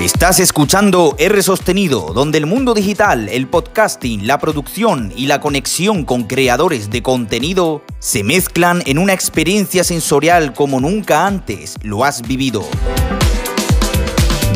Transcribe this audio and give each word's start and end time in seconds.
Estás 0.00 0.38
escuchando 0.38 1.16
R 1.18 1.42
Sostenido, 1.42 2.12
donde 2.14 2.38
el 2.38 2.46
mundo 2.46 2.72
digital, 2.72 3.28
el 3.28 3.48
podcasting, 3.48 4.28
la 4.28 4.38
producción 4.38 5.12
y 5.16 5.26
la 5.26 5.40
conexión 5.40 6.04
con 6.04 6.22
creadores 6.22 6.88
de 6.88 7.02
contenido 7.02 7.82
se 7.98 8.22
mezclan 8.22 8.80
en 8.86 8.98
una 8.98 9.12
experiencia 9.12 9.82
sensorial 9.82 10.54
como 10.54 10.78
nunca 10.78 11.26
antes 11.26 11.74
lo 11.82 12.04
has 12.04 12.22
vivido. 12.22 12.64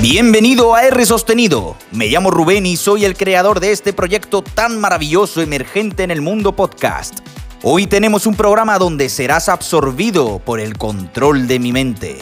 Bienvenido 0.01 0.76
a 0.76 0.85
R 0.85 1.04
Sostenido. 1.04 1.74
Me 1.90 2.06
llamo 2.06 2.31
Rubén 2.31 2.65
y 2.65 2.77
soy 2.77 3.04
el 3.04 3.17
creador 3.17 3.59
de 3.59 3.72
este 3.72 3.93
proyecto 3.93 4.43
tan 4.43 4.81
maravilloso 4.81 5.43
emergente 5.43 6.04
en 6.04 6.13
el 6.13 6.22
mundo 6.22 6.54
podcast. 6.54 7.19
Hoy 7.65 7.88
tenemos 7.88 8.27
un 8.27 8.37
programa 8.37 8.79
donde 8.79 9.09
serás 9.09 9.49
absorbido 9.49 10.38
por 10.38 10.61
el 10.61 10.79
control 10.79 11.49
de 11.49 11.59
mi 11.59 11.72
mente. 11.72 12.19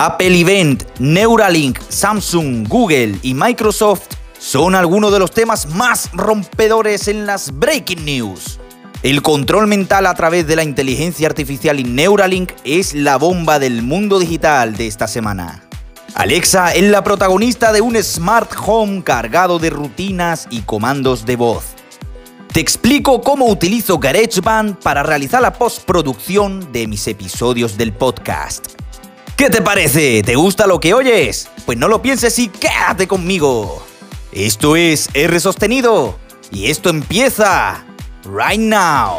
Apple 0.00 0.38
Event, 0.38 0.84
Neuralink, 1.00 1.80
Samsung, 1.88 2.68
Google 2.68 3.18
y 3.20 3.34
Microsoft 3.34 4.06
son 4.38 4.76
algunos 4.76 5.10
de 5.10 5.18
los 5.18 5.32
temas 5.32 5.66
más 5.74 6.10
rompedores 6.12 7.08
en 7.08 7.26
las 7.26 7.50
breaking 7.58 8.04
news. 8.04 8.60
El 9.02 9.22
control 9.22 9.66
mental 9.66 10.06
a 10.06 10.14
través 10.14 10.46
de 10.46 10.54
la 10.54 10.62
inteligencia 10.62 11.26
artificial 11.26 11.80
y 11.80 11.82
Neuralink 11.82 12.52
es 12.62 12.94
la 12.94 13.16
bomba 13.16 13.58
del 13.58 13.82
mundo 13.82 14.20
digital 14.20 14.76
de 14.76 14.86
esta 14.86 15.08
semana. 15.08 15.64
Alexa 16.14 16.74
es 16.74 16.88
la 16.88 17.02
protagonista 17.02 17.72
de 17.72 17.80
un 17.80 18.00
smart 18.00 18.52
home 18.64 19.02
cargado 19.02 19.58
de 19.58 19.70
rutinas 19.70 20.46
y 20.48 20.60
comandos 20.60 21.26
de 21.26 21.34
voz. 21.34 21.64
Te 22.52 22.60
explico 22.60 23.20
cómo 23.20 23.46
utilizo 23.46 23.98
GarageBand 23.98 24.76
para 24.78 25.02
realizar 25.02 25.42
la 25.42 25.54
postproducción 25.54 26.70
de 26.70 26.86
mis 26.86 27.08
episodios 27.08 27.76
del 27.76 27.92
podcast. 27.92 28.77
¿Qué 29.38 29.50
te 29.50 29.62
parece? 29.62 30.24
¿Te 30.24 30.34
gusta 30.34 30.66
lo 30.66 30.80
que 30.80 30.94
oyes? 30.94 31.48
Pues 31.64 31.78
no 31.78 31.86
lo 31.86 32.02
pienses 32.02 32.36
y 32.40 32.48
quédate 32.48 33.06
conmigo. 33.06 33.86
Esto 34.32 34.74
es 34.74 35.10
R 35.14 35.38
sostenido 35.38 36.18
y 36.50 36.72
esto 36.72 36.90
empieza 36.90 37.84
right 38.24 38.58
now. 38.58 39.18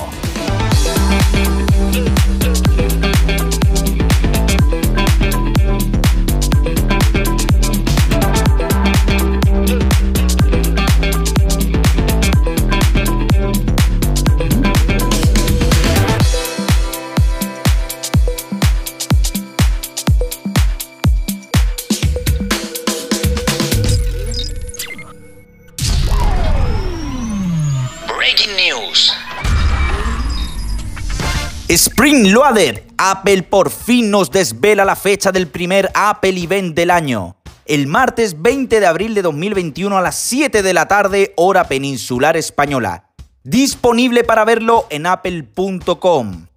Spring 31.69 32.31
Loaded. 32.33 32.81
Apple 32.97 33.43
por 33.43 33.69
fin 33.69 34.09
nos 34.09 34.31
desvela 34.31 34.83
la 34.85 34.95
fecha 34.95 35.31
del 35.31 35.47
primer 35.47 35.91
Apple 35.93 36.41
Event 36.41 36.75
del 36.75 36.89
año. 36.89 37.35
El 37.67 37.85
martes 37.85 38.41
20 38.41 38.79
de 38.79 38.87
abril 38.87 39.13
de 39.13 39.21
2021 39.21 39.95
a 39.95 40.01
las 40.01 40.15
7 40.15 40.63
de 40.63 40.73
la 40.73 40.87
tarde, 40.87 41.31
hora 41.37 41.65
peninsular 41.65 42.35
española. 42.37 43.11
Disponible 43.43 44.23
para 44.23 44.45
verlo 44.45 44.87
en 44.89 45.05
apple.com. 45.05 46.47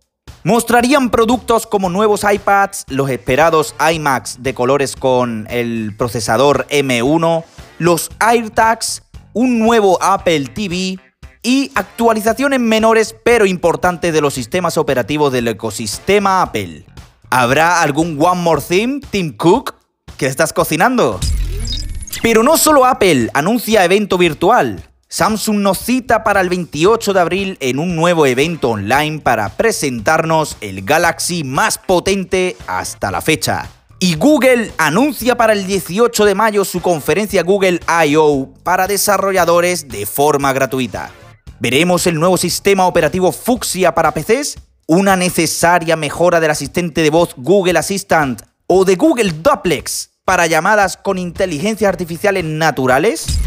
Mostrarían 0.45 1.11
productos 1.11 1.67
como 1.67 1.91
nuevos 1.91 2.25
iPads, 2.25 2.87
los 2.89 3.11
esperados 3.11 3.75
iMacs 3.93 4.43
de 4.43 4.55
colores 4.55 4.97
con 4.97 5.47
el 5.51 5.95
procesador 5.95 6.67
M1, 6.71 7.45
los 7.79 8.11
AirTags, 8.19 9.03
un 9.35 9.59
nuevo 9.59 10.03
Apple 10.03 10.47
TV, 10.47 10.99
y 11.43 11.73
actualizaciones 11.75 12.61
menores 12.61 13.15
pero 13.25 13.47
importantes 13.47 14.13
de 14.13 14.21
los 14.21 14.35
sistemas 14.35 14.79
operativos 14.79 15.33
del 15.33 15.49
ecosistema 15.49 16.43
Apple. 16.43 16.85
¿Habrá 17.31 17.83
algún 17.83 18.17
One 18.21 18.43
More 18.43 18.63
Thing, 18.63 19.01
Tim 19.01 19.37
Cook? 19.37 19.75
¿Qué 20.17 20.27
estás 20.27 20.53
cocinando? 20.53 21.19
Pero 22.23 22.43
no 22.43 22.57
solo 22.57 22.85
Apple 22.85 23.31
anuncia 23.35 23.85
evento 23.85 24.19
virtual. 24.19 24.89
Samsung 25.09 25.59
nos 25.59 25.79
cita 25.79 26.25
para 26.25 26.41
el 26.41 26.49
28 26.49 27.13
de 27.13 27.21
abril 27.21 27.57
en 27.61 27.79
un 27.79 27.97
nuevo 27.97 28.25
evento 28.25 28.71
online 28.71 29.19
para 29.19 29.49
presentarnos 29.51 30.57
el 30.61 30.83
Galaxy 30.85 31.45
más 31.45 31.77
potente 31.79 32.57
hasta 32.67 33.11
la 33.11 33.21
fecha. 33.21 33.69
Y 33.99 34.17
Google 34.17 34.73
anuncia 34.79 35.37
para 35.37 35.53
el 35.53 35.67
18 35.67 36.25
de 36.25 36.35
mayo 36.35 36.65
su 36.65 36.81
conferencia 36.81 37.43
Google 37.43 37.81
I.O. 38.07 38.49
para 38.63 38.87
desarrolladores 38.87 39.89
de 39.89 40.07
forma 40.07 40.53
gratuita. 40.53 41.11
¿Veremos 41.63 42.09
el 42.09 42.19
nuevo 42.19 42.37
sistema 42.37 42.89
operativo 42.89 43.31
Fuchsia 43.31 43.95
para 43.95 44.11
PCs? 44.11 44.59
¿Una 44.89 45.15
necesaria 45.15 45.95
mejora 45.95 46.41
del 46.41 46.51
asistente 46.51 47.03
de 47.03 47.11
voz 47.11 47.35
Google 47.37 47.79
Assistant 47.79 48.43
o 48.67 48.85
de 48.85 48.97
Google 48.97 49.31
Duplex 49.31 50.11
para 50.25 50.49
llamadas 50.49 50.97
con 50.97 51.19
inteligencia 51.19 51.89
artificiales 51.89 52.43
naturales? 52.43 53.39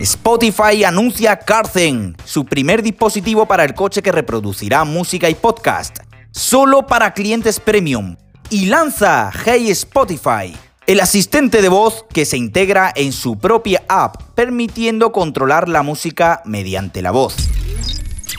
Spotify 0.00 0.84
anuncia 0.84 1.38
Carzen, 1.38 2.14
su 2.26 2.44
primer 2.44 2.82
dispositivo 2.82 3.46
para 3.46 3.64
el 3.64 3.72
coche 3.72 4.02
que 4.02 4.12
reproducirá 4.12 4.84
música 4.84 5.30
y 5.30 5.34
podcast, 5.34 6.00
solo 6.30 6.86
para 6.86 7.14
clientes 7.14 7.58
premium, 7.58 8.18
y 8.50 8.66
lanza 8.66 9.32
Hey 9.46 9.70
Spotify, 9.70 10.54
el 10.86 11.00
asistente 11.00 11.62
de 11.62 11.68
voz 11.68 12.04
que 12.12 12.26
se 12.26 12.36
integra 12.36 12.92
en 12.94 13.12
su 13.12 13.38
propia 13.38 13.82
app, 13.88 14.22
permitiendo 14.34 15.12
controlar 15.12 15.68
la 15.68 15.82
música 15.82 16.42
mediante 16.44 17.00
la 17.00 17.10
voz. 17.10 17.36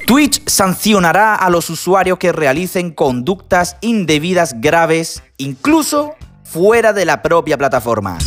Twitch 0.06 0.48
sancionará 0.48 1.36
a 1.36 1.50
los 1.50 1.70
usuarios 1.72 2.20
que 2.20 2.32
realicen 2.32 2.92
conductas 2.92 3.78
indebidas 3.82 4.62
graves, 4.62 5.24
incluso 5.38 6.14
fuera 6.44 6.94
de 6.94 7.06
la 7.06 7.24
propia 7.24 7.58
plataforma. 7.58 8.18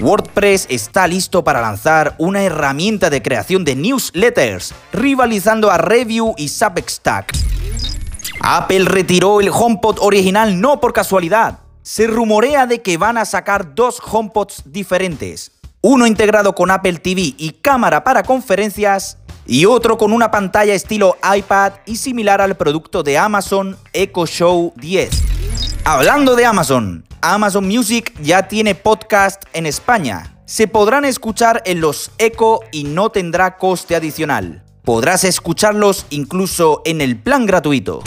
WordPress 0.00 0.66
está 0.70 1.06
listo 1.06 1.44
para 1.44 1.60
lanzar 1.60 2.14
una 2.18 2.42
herramienta 2.42 3.10
de 3.10 3.20
creación 3.20 3.64
de 3.64 3.76
newsletters, 3.76 4.74
rivalizando 4.92 5.70
a 5.70 5.76
Review 5.76 6.34
y 6.38 6.48
Substack. 6.48 7.32
Apple 8.40 8.86
retiró 8.86 9.40
el 9.40 9.50
HomePod 9.50 9.98
original 10.00 10.60
no 10.60 10.80
por 10.80 10.94
casualidad, 10.94 11.58
se 11.82 12.06
rumorea 12.06 12.66
de 12.66 12.80
que 12.80 12.96
van 12.96 13.18
a 13.18 13.24
sacar 13.24 13.74
dos 13.74 14.00
HomePods 14.00 14.62
diferentes. 14.66 15.52
Uno 15.80 16.06
integrado 16.06 16.54
con 16.54 16.70
Apple 16.70 16.98
TV 16.98 17.34
y 17.36 17.56
cámara 17.60 18.04
para 18.04 18.22
conferencias 18.22 19.18
y 19.46 19.66
otro 19.66 19.98
con 19.98 20.12
una 20.12 20.30
pantalla 20.30 20.74
estilo 20.74 21.16
iPad 21.36 21.72
y 21.86 21.96
similar 21.96 22.40
al 22.40 22.56
producto 22.56 23.02
de 23.02 23.18
Amazon 23.18 23.76
Echo 23.92 24.26
Show 24.26 24.72
10. 24.76 25.10
Hablando 25.84 26.36
de 26.36 26.46
Amazon, 26.46 27.04
Amazon 27.20 27.66
Music 27.66 28.14
ya 28.22 28.46
tiene 28.46 28.76
podcast 28.76 29.42
en 29.52 29.66
España. 29.66 30.36
Se 30.44 30.68
podrán 30.68 31.04
escuchar 31.04 31.62
en 31.66 31.80
los 31.80 32.12
Echo 32.18 32.60
y 32.70 32.84
no 32.84 33.10
tendrá 33.10 33.56
coste 33.58 33.96
adicional. 33.96 34.62
Podrás 34.84 35.24
escucharlos 35.24 36.06
incluso 36.10 36.82
en 36.84 37.00
el 37.00 37.18
plan 37.18 37.46
gratuito. 37.46 38.02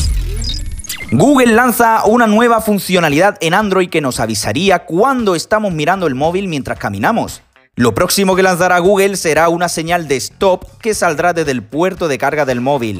Google 1.11 1.53
lanza 1.53 2.03
una 2.05 2.25
nueva 2.25 2.61
funcionalidad 2.61 3.37
en 3.39 3.53
Android 3.53 3.89
que 3.89 4.01
nos 4.01 4.19
avisaría 4.19 4.85
cuando 4.85 5.35
estamos 5.35 5.71
mirando 5.71 6.07
el 6.07 6.15
móvil 6.15 6.47
mientras 6.47 6.79
caminamos. 6.79 7.43
Lo 7.75 7.93
próximo 7.93 8.35
que 8.35 8.41
lanzará 8.41 8.79
Google 8.79 9.15
será 9.15 9.49
una 9.49 9.69
señal 9.69 10.07
de 10.07 10.15
stop 10.15 10.65
que 10.81 10.95
saldrá 10.95 11.33
desde 11.33 11.51
el 11.51 11.61
puerto 11.61 12.07
de 12.07 12.17
carga 12.17 12.45
del 12.45 12.59
móvil. 12.59 12.99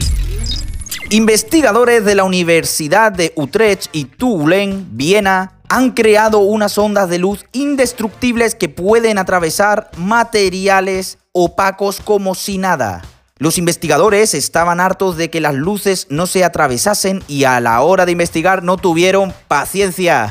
Investigadores 1.10 2.06
de 2.06 2.16
la 2.16 2.26
Universidad 2.26 3.12
de 3.12 3.34
Utrecht 3.36 3.88
y 3.92 4.06
Tulen, 4.06 4.88
Viena, 4.92 5.54
han 5.68 5.92
creado 5.92 6.40
unas 6.40 6.78
ondas 6.78 7.10
de 7.10 7.18
luz 7.18 7.46
indestructibles 7.54 8.54
que 8.54 8.70
pueden 8.70 9.18
atravesar 9.18 9.90
materiales 9.98 11.18
opacos 11.32 12.00
como 12.02 12.36
si 12.36 12.60
nada. 12.60 13.02
Los 13.38 13.58
investigadores 13.58 14.34
estaban 14.34 14.80
hartos 14.80 15.18
de 15.18 15.30
que 15.30 15.42
las 15.42 15.54
luces 15.54 16.08
no 16.10 16.26
se 16.26 16.46
atravesasen 16.46 17.22
y 17.28 17.44
a 17.44 17.60
la 17.60 17.82
hora 17.82 18.06
de 18.06 18.14
investigar 18.14 18.64
no 18.64 18.78
tuvieron 18.78 19.34
paciencia. 19.50 20.30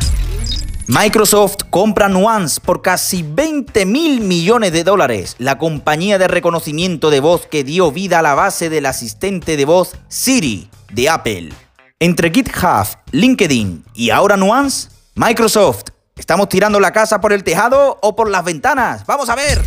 Microsoft 0.87 1.56
compra 1.69 2.09
Nuance 2.09 2.62
por 2.62 2.81
casi 2.81 3.23
20 3.23 3.85
mil 3.85 4.23
millones 4.23 4.73
de 4.73 4.85
dólares, 4.85 5.37
la 5.39 5.59
compañía 5.59 6.17
de 6.17 6.29
reconocimiento 6.29 7.11
de 7.11 7.21
voz 7.21 7.47
que 7.47 7.62
dio 7.62 7.93
vida 7.93 8.21
a 8.21 8.23
la 8.23 8.35
base 8.35 8.71
del 8.71 8.87
asistente 8.87 9.59
de 9.59 9.67
voz 9.67 9.93
Siri 10.09 10.71
de 10.91 11.11
Apple. 11.11 11.53
Entre 12.01 12.31
GitHub, 12.31 12.87
LinkedIn 13.11 13.85
y 13.93 14.09
ahora 14.09 14.39
Nuance, 14.39 14.89
Microsoft, 15.15 15.91
¿estamos 16.17 16.49
tirando 16.49 16.81
la 16.81 16.93
casa 16.93 17.21
por 17.21 17.35
el 17.35 17.45
tejado 17.45 17.99
o 18.01 18.17
por 18.17 18.31
las 18.31 18.47
ventanas? 18.47 19.05
Vamos 19.05 19.29
a 19.29 19.35
ver. 19.35 19.62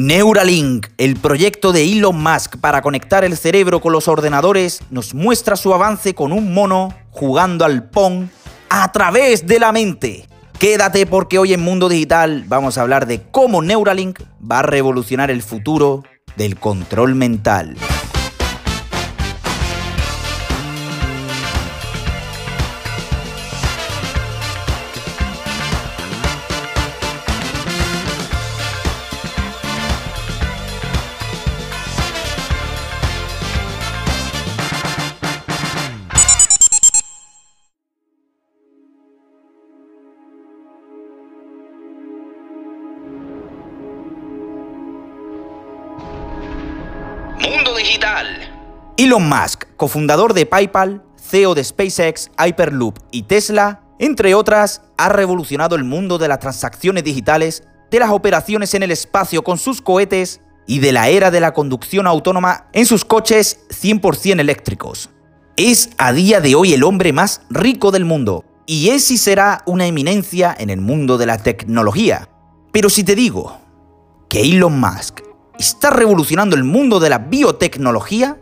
Neuralink, 0.00 0.86
el 0.96 1.16
proyecto 1.16 1.72
de 1.72 1.82
Elon 1.82 2.22
Musk 2.22 2.58
para 2.58 2.82
conectar 2.82 3.24
el 3.24 3.36
cerebro 3.36 3.80
con 3.80 3.92
los 3.92 4.06
ordenadores, 4.06 4.80
nos 4.90 5.12
muestra 5.12 5.56
su 5.56 5.74
avance 5.74 6.14
con 6.14 6.32
un 6.32 6.54
mono 6.54 6.94
jugando 7.10 7.64
al 7.64 7.90
Pong 7.90 8.28
a 8.70 8.92
través 8.92 9.48
de 9.48 9.58
la 9.58 9.72
mente. 9.72 10.28
Quédate 10.56 11.04
porque 11.04 11.40
hoy 11.40 11.52
en 11.52 11.62
Mundo 11.62 11.88
Digital 11.88 12.44
vamos 12.46 12.78
a 12.78 12.82
hablar 12.82 13.08
de 13.08 13.22
cómo 13.32 13.60
Neuralink 13.60 14.20
va 14.40 14.60
a 14.60 14.62
revolucionar 14.62 15.32
el 15.32 15.42
futuro 15.42 16.04
del 16.36 16.60
control 16.60 17.16
mental. 17.16 17.76
Elon 49.08 49.26
Musk, 49.26 49.64
cofundador 49.78 50.34
de 50.34 50.44
PayPal, 50.44 51.02
CEO 51.16 51.54
de 51.54 51.64
SpaceX, 51.64 52.30
Hyperloop 52.38 52.98
y 53.10 53.22
Tesla, 53.22 53.80
entre 53.98 54.34
otras, 54.34 54.82
ha 54.98 55.08
revolucionado 55.08 55.76
el 55.76 55.84
mundo 55.84 56.18
de 56.18 56.28
las 56.28 56.40
transacciones 56.40 57.04
digitales, 57.04 57.62
de 57.90 58.00
las 58.00 58.10
operaciones 58.10 58.74
en 58.74 58.82
el 58.82 58.90
espacio 58.90 59.42
con 59.42 59.56
sus 59.56 59.80
cohetes 59.80 60.42
y 60.66 60.80
de 60.80 60.92
la 60.92 61.08
era 61.08 61.30
de 61.30 61.40
la 61.40 61.54
conducción 61.54 62.06
autónoma 62.06 62.66
en 62.74 62.84
sus 62.84 63.06
coches 63.06 63.60
100% 63.70 64.40
eléctricos. 64.40 65.08
Es 65.56 65.88
a 65.96 66.12
día 66.12 66.42
de 66.42 66.54
hoy 66.54 66.74
el 66.74 66.84
hombre 66.84 67.14
más 67.14 67.40
rico 67.48 67.90
del 67.90 68.04
mundo 68.04 68.44
y 68.66 68.90
es 68.90 69.10
y 69.10 69.16
será 69.16 69.62
una 69.64 69.86
eminencia 69.86 70.54
en 70.58 70.68
el 70.68 70.82
mundo 70.82 71.16
de 71.16 71.24
la 71.24 71.38
tecnología. 71.38 72.28
Pero 72.72 72.90
si 72.90 73.04
te 73.04 73.14
digo 73.14 73.56
que 74.28 74.42
Elon 74.42 74.78
Musk 74.78 75.22
está 75.58 75.88
revolucionando 75.88 76.56
el 76.56 76.64
mundo 76.64 77.00
de 77.00 77.08
la 77.08 77.16
biotecnología, 77.16 78.36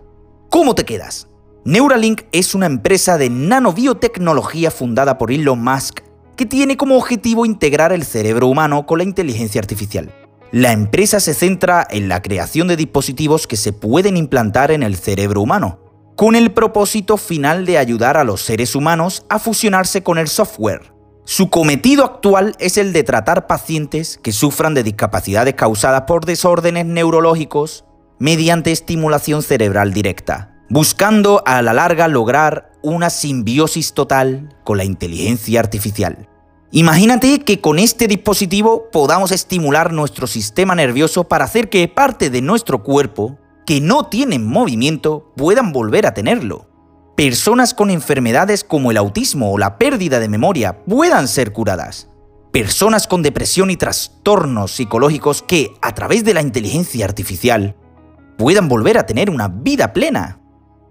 ¿cómo 0.57 0.75
te 0.75 0.87
quedas? 0.87 1.29
Neuralink 1.67 2.23
es 2.33 2.55
una 2.55 2.65
empresa 2.65 3.19
de 3.19 3.29
nanobiotecnología 3.29 4.71
fundada 4.71 5.19
por 5.19 5.31
Elon 5.31 5.63
Musk 5.63 6.01
que 6.35 6.47
tiene 6.47 6.79
como 6.79 6.97
objetivo 6.97 7.45
integrar 7.45 7.93
el 7.93 8.07
cerebro 8.07 8.47
humano 8.47 8.87
con 8.87 8.97
la 8.97 9.05
inteligencia 9.05 9.61
artificial. 9.61 10.15
La 10.53 10.73
empresa 10.73 11.21
se 11.21 11.35
centra 11.35 11.87
en 11.91 12.09
la 12.09 12.23
creación 12.23 12.69
de 12.69 12.77
dispositivos 12.77 13.47
que 13.47 13.57
se 13.57 13.75
pueden 13.75 14.17
implantar 14.17 14.71
en 14.71 14.83
el 14.83 14.97
cerebro 14.97 15.43
humano, 15.43 15.79
con 16.17 16.35
el 16.35 16.51
propósito 16.55 17.19
final 17.19 17.67
de 17.67 17.77
ayudar 17.77 18.17
a 18.17 18.25
los 18.25 18.41
seres 18.41 18.75
humanos 18.75 19.27
a 19.29 19.39
fusionarse 19.39 20.03
con 20.03 20.17
el 20.17 20.27
software, 20.27 20.91
su 21.27 21.51
cometido 21.51 22.03
actual 22.03 22.55
es 22.61 22.79
el 22.79 22.95
de 22.95 23.03
tratar 23.03 23.47
pacientes 23.47 24.19
que 24.23 24.33
sufran 24.33 24.73
de 24.73 24.85
discapacidades 24.85 25.55
causadas 25.55 26.05
por 26.07 26.25
desórdenes 26.25 26.87
neurológicos 26.87 27.85
mediante 28.19 28.73
estimulación 28.73 29.43
cerebral 29.43 29.93
directa, 29.93 30.55
buscando 30.69 31.43
a 31.47 31.63
la 31.63 31.73
larga 31.73 32.09
lograr 32.09 32.73
una 32.83 33.11
simbiosis 33.11 33.93
total 33.93 34.55
con 34.65 34.79
la 34.79 34.85
inteligencia 34.85 35.61
artificial. 35.61 36.29
Imagínate 36.71 37.41
que 37.41 37.61
con 37.61 37.79
este 37.79 38.09
dispositivo 38.09 38.91
podamos 38.91 39.33
estimular 39.33 39.93
nuestro 39.93 40.27
sistema 40.27 40.75
nervioso 40.75 41.25
para 41.25 41.45
hacer 41.45 41.69
que 41.69 41.89
parte 41.89 42.31
de 42.31 42.43
nuestro 42.43 42.83
cuerpo 42.83 43.39
que 43.67 43.81
no 43.81 44.07
tienen 44.07 44.47
movimiento 44.47 45.33
puedan 45.37 45.73
volver 45.73 46.07
a 46.07 46.15
tenerlo 46.15 46.67
personas 47.17 47.73
con 47.73 47.91
enfermedades 47.91 48.63
como 48.63 48.91
el 48.91 48.99
autismo 48.99 49.51
o 49.51 49.59
la 49.59 49.79
pérdida 49.79 50.21
de 50.21 50.29
memoria 50.29 50.85
puedan 50.85 51.27
ser 51.27 51.53
curadas. 51.53 52.09
Personas 52.53 53.09
con 53.09 53.23
depresión 53.23 53.71
y 53.71 53.77
trastornos 53.77 54.73
psicológicos 54.73 55.43
que, 55.43 55.73
a 55.81 55.95
través 55.95 56.25
de 56.25 56.35
la 56.35 56.43
inteligencia 56.43 57.07
artificial, 57.07 57.75
puedan 58.37 58.69
volver 58.69 58.99
a 58.99 59.07
tener 59.07 59.31
una 59.31 59.49
vida 59.49 59.93
plena. 59.93 60.41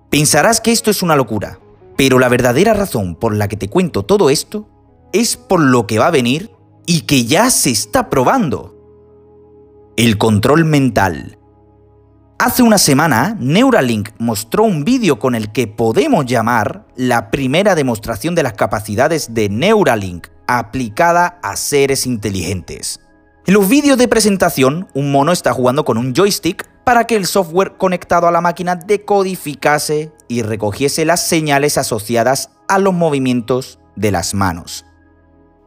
Pensarás 0.10 0.62
que 0.62 0.72
esto 0.72 0.92
es 0.92 1.04
una 1.04 1.16
locura, 1.16 1.60
pero 1.98 2.20
la 2.20 2.30
verdadera 2.30 2.74
razón 2.74 3.16
por 3.16 3.36
la 3.36 3.48
que 3.48 3.58
te 3.58 3.70
cuento 3.70 4.04
todo 4.04 4.30
esto 4.30 4.70
es 5.14 5.38
por 5.38 5.60
lo 5.60 5.88
que 5.88 6.00
va 6.00 6.08
a 6.08 6.12
venir 6.12 6.52
y 6.86 7.02
que 7.02 7.26
ya 7.26 7.50
se 7.50 7.72
está 7.72 8.10
probando. 8.10 8.76
El 9.98 10.18
control 10.18 10.66
mental. 10.66 11.38
Hace 12.38 12.64
una 12.64 12.78
semana, 12.78 13.38
Neuralink 13.40 14.10
mostró 14.20 14.64
un 14.64 14.84
vídeo 14.84 15.20
con 15.20 15.36
el 15.36 15.54
que 15.54 15.68
podemos 15.68 16.26
llamar 16.26 16.86
la 16.98 17.32
primera 17.32 17.76
demostración 17.76 18.36
de 18.36 18.44
las 18.44 18.54
capacidades 18.54 19.34
de 19.34 19.48
Neuralink 19.48 20.28
aplicada 20.46 21.40
a 21.42 21.56
seres 21.56 22.06
inteligentes. 22.06 23.00
En 23.48 23.54
los 23.54 23.70
vídeos 23.70 23.98
de 23.98 24.10
presentación, 24.10 24.90
un 24.94 25.12
mono 25.12 25.32
está 25.32 25.54
jugando 25.54 25.86
con 25.86 25.98
un 25.98 26.14
joystick 26.14 26.68
para 26.86 27.06
que 27.06 27.16
el 27.16 27.26
software 27.26 27.78
conectado 27.78 28.28
a 28.28 28.32
la 28.32 28.42
máquina 28.42 28.76
decodificase 28.76 30.14
y 30.28 30.44
recogiese 30.44 31.04
las 31.04 31.28
señales 31.28 31.78
asociadas 31.78 32.52
a 32.68 32.80
los 32.80 32.94
movimientos 32.94 33.80
de 33.96 34.12
las 34.12 34.34
manos. 34.34 34.86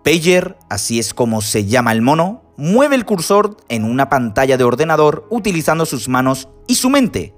Pager, 0.04 0.56
así 0.70 0.98
es 0.98 1.12
como 1.12 1.42
se 1.42 1.66
llama 1.66 1.92
el 1.92 2.02
mono, 2.02 2.42
mueve 2.56 2.94
el 2.94 3.04
cursor 3.04 3.56
en 3.68 3.84
una 3.84 4.08
pantalla 4.08 4.56
de 4.56 4.64
ordenador 4.64 5.26
utilizando 5.28 5.86
sus 5.86 6.08
manos 6.08 6.48
y 6.66 6.76
su 6.76 6.88
mente, 6.88 7.34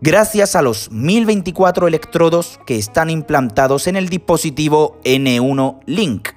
gracias 0.00 0.56
a 0.56 0.62
los 0.62 0.90
1024 0.90 1.86
electrodos 1.86 2.60
que 2.66 2.78
están 2.78 3.10
implantados 3.10 3.86
en 3.86 3.96
el 3.96 4.08
dispositivo 4.08 5.00
N1 5.04 5.80
Link. 5.86 6.30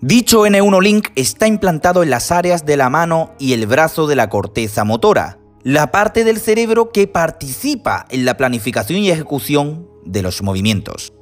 Dicho 0.00 0.46
N1 0.46 0.82
Link 0.82 1.08
está 1.14 1.46
implantado 1.46 2.02
en 2.02 2.10
las 2.10 2.30
áreas 2.32 2.66
de 2.66 2.76
la 2.76 2.90
mano 2.90 3.32
y 3.38 3.54
el 3.54 3.66
brazo 3.66 4.06
de 4.06 4.16
la 4.16 4.28
corteza 4.28 4.84
motora, 4.84 5.38
la 5.64 5.90
parte 5.90 6.24
del 6.24 6.38
cerebro 6.38 6.92
que 6.92 7.08
participa 7.08 8.04
en 8.10 8.26
la 8.26 8.36
planificación 8.36 9.00
y 9.00 9.10
ejecución 9.10 9.88
de 10.04 10.22
los 10.22 10.42
movimientos. 10.42 11.14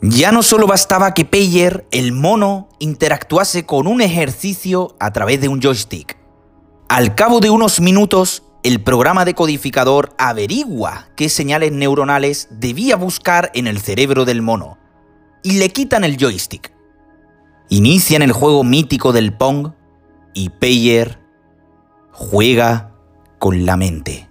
Ya 0.00 0.32
no 0.32 0.42
solo 0.42 0.66
bastaba 0.66 1.14
que 1.14 1.26
Payer, 1.26 1.86
el 1.92 2.12
mono, 2.12 2.70
interactuase 2.80 3.66
con 3.66 3.86
un 3.86 4.00
ejercicio 4.00 4.96
a 4.98 5.12
través 5.12 5.40
de 5.42 5.48
un 5.48 5.60
joystick. 5.60 6.16
Al 6.88 7.14
cabo 7.14 7.40
de 7.40 7.50
unos 7.50 7.80
minutos, 7.80 8.42
el 8.64 8.82
programa 8.82 9.24
decodificador 9.24 10.14
averigua 10.18 11.08
qué 11.14 11.28
señales 11.28 11.70
neuronales 11.72 12.48
debía 12.50 12.96
buscar 12.96 13.50
en 13.54 13.66
el 13.66 13.78
cerebro 13.78 14.24
del 14.24 14.40
mono 14.40 14.78
y 15.42 15.58
le 15.58 15.68
quitan 15.68 16.02
el 16.02 16.16
joystick. 16.16 16.72
Inician 17.68 18.22
el 18.22 18.32
juego 18.32 18.64
mítico 18.64 19.12
del 19.12 19.32
Pong 19.32 19.72
y 20.32 20.48
Payer 20.48 21.20
juega 22.10 22.91
con 23.42 23.66
la 23.66 23.76
mente. 23.76 24.28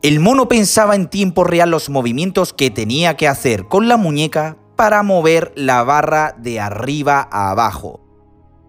El 0.00 0.18
mono 0.18 0.48
pensaba 0.48 0.94
en 0.94 1.10
tiempo 1.10 1.44
real 1.44 1.70
los 1.70 1.90
movimientos 1.90 2.54
que 2.54 2.70
tenía 2.70 3.18
que 3.18 3.28
hacer 3.28 3.68
con 3.68 3.86
la 3.86 3.98
muñeca 3.98 4.56
para 4.76 5.02
mover 5.02 5.52
la 5.56 5.84
barra 5.84 6.34
de 6.38 6.58
arriba 6.58 7.28
a 7.30 7.50
abajo 7.50 8.00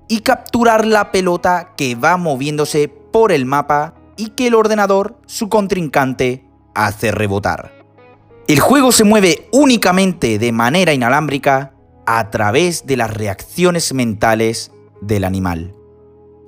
y 0.10 0.20
capturar 0.20 0.86
la 0.86 1.14
pelota 1.14 1.72
que 1.78 1.96
va 1.96 2.18
moviéndose 2.18 2.90
por 2.90 3.32
el 3.32 3.46
mapa 3.46 3.94
y 4.18 4.32
que 4.32 4.48
el 4.48 4.56
ordenador, 4.56 5.16
su 5.26 5.48
contrincante, 5.48 6.44
hace 6.76 7.12
rebotar. 7.12 7.72
El 8.50 8.60
juego 8.60 8.92
se 8.92 9.06
mueve 9.06 9.48
únicamente 9.54 10.38
de 10.38 10.52
manera 10.52 10.92
inalámbrica 10.92 11.72
a 12.06 12.30
través 12.30 12.86
de 12.86 12.98
las 12.98 13.14
reacciones 13.14 13.94
mentales 13.94 14.74
del 15.00 15.24
animal. 15.24 15.79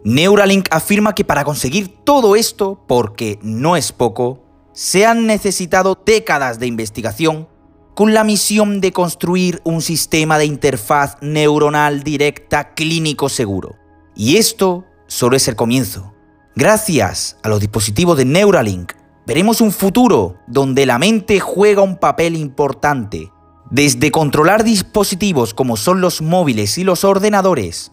Neuralink 0.03 0.67
afirma 0.71 1.13
que 1.13 1.23
para 1.23 1.43
conseguir 1.43 1.89
todo 2.03 2.35
esto, 2.35 2.83
porque 2.87 3.37
no 3.43 3.75
es 3.75 3.91
poco, 3.91 4.43
se 4.73 5.05
han 5.05 5.27
necesitado 5.27 6.01
décadas 6.05 6.59
de 6.59 6.67
investigación 6.67 7.47
con 7.93 8.13
la 8.13 8.23
misión 8.23 8.81
de 8.81 8.91
construir 8.91 9.61
un 9.63 9.81
sistema 9.81 10.37
de 10.37 10.45
interfaz 10.45 11.17
neuronal 11.21 12.03
directa 12.03 12.73
clínico 12.73 13.29
seguro. 13.29 13.75
Y 14.15 14.37
esto 14.37 14.85
solo 15.07 15.35
es 15.35 15.47
el 15.47 15.55
comienzo. 15.55 16.13
Gracias 16.55 17.37
a 17.43 17.49
los 17.49 17.59
dispositivos 17.59 18.17
de 18.17 18.25
Neuralink, 18.25 18.93
veremos 19.27 19.61
un 19.61 19.71
futuro 19.71 20.37
donde 20.47 20.85
la 20.85 20.97
mente 20.97 21.39
juega 21.39 21.81
un 21.81 21.97
papel 21.97 22.35
importante, 22.35 23.31
desde 23.69 24.11
controlar 24.11 24.63
dispositivos 24.63 25.53
como 25.53 25.77
son 25.77 26.01
los 26.01 26.21
móviles 26.21 26.77
y 26.77 26.83
los 26.83 27.03
ordenadores, 27.03 27.91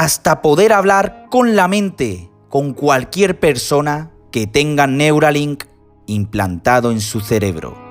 hasta 0.00 0.40
poder 0.40 0.72
hablar 0.72 1.26
con 1.28 1.56
la 1.56 1.68
mente 1.68 2.30
con 2.48 2.72
cualquier 2.72 3.38
persona 3.38 4.10
que 4.32 4.46
tenga 4.46 4.86
Neuralink 4.86 5.64
implantado 6.06 6.90
en 6.90 7.02
su 7.02 7.20
cerebro. 7.20 7.89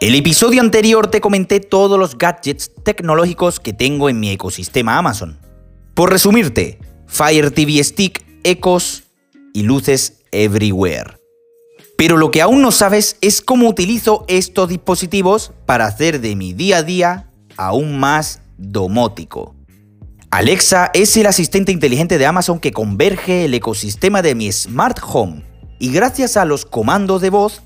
El 0.00 0.14
episodio 0.14 0.62
anterior 0.62 1.08
te 1.08 1.20
comenté 1.20 1.60
todos 1.60 1.98
los 1.98 2.16
gadgets 2.16 2.70
tecnológicos 2.84 3.60
que 3.60 3.74
tengo 3.74 4.08
en 4.08 4.18
mi 4.18 4.30
ecosistema 4.30 4.96
Amazon. 4.96 5.38
Por 5.92 6.08
resumirte, 6.08 6.78
Fire 7.06 7.50
TV 7.50 7.84
Stick, 7.84 8.24
Ecos 8.42 9.02
y 9.52 9.62
luces 9.62 10.22
everywhere. 10.32 11.18
Pero 11.98 12.16
lo 12.16 12.30
que 12.30 12.40
aún 12.40 12.62
no 12.62 12.72
sabes 12.72 13.18
es 13.20 13.42
cómo 13.42 13.68
utilizo 13.68 14.24
estos 14.26 14.70
dispositivos 14.70 15.52
para 15.66 15.84
hacer 15.84 16.22
de 16.22 16.34
mi 16.34 16.54
día 16.54 16.78
a 16.78 16.82
día 16.82 17.30
aún 17.58 18.00
más 18.00 18.40
domótico. 18.56 19.54
Alexa 20.30 20.90
es 20.94 21.14
el 21.18 21.26
asistente 21.26 21.72
inteligente 21.72 22.16
de 22.16 22.24
Amazon 22.24 22.58
que 22.58 22.72
converge 22.72 23.44
el 23.44 23.52
ecosistema 23.52 24.22
de 24.22 24.34
mi 24.34 24.50
Smart 24.50 24.98
Home 25.02 25.44
y 25.78 25.92
gracias 25.92 26.38
a 26.38 26.46
los 26.46 26.64
comandos 26.64 27.20
de 27.20 27.28
voz 27.28 27.60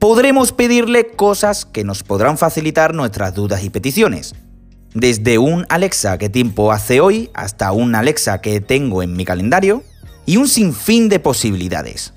podremos 0.00 0.52
pedirle 0.52 1.08
cosas 1.08 1.66
que 1.66 1.84
nos 1.84 2.02
podrán 2.02 2.38
facilitar 2.38 2.94
nuestras 2.94 3.34
dudas 3.34 3.62
y 3.62 3.70
peticiones. 3.70 4.34
Desde 4.94 5.38
un 5.38 5.66
Alexa 5.68 6.18
que 6.18 6.30
tiempo 6.30 6.72
hace 6.72 7.00
hoy 7.00 7.30
hasta 7.34 7.70
un 7.70 7.94
Alexa 7.94 8.40
que 8.40 8.60
tengo 8.60 9.02
en 9.02 9.12
mi 9.12 9.24
calendario 9.24 9.84
y 10.26 10.38
un 10.38 10.48
sinfín 10.48 11.08
de 11.10 11.20
posibilidades. 11.20 12.14